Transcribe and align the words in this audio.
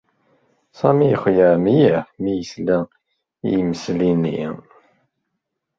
Sami 0.77 1.05
yexleɛ 1.11 1.51
mliḥ 1.65 2.05
mi 2.23 2.33
yesla 2.37 2.77
i 2.87 2.89
yimesli-nni. 3.53 4.45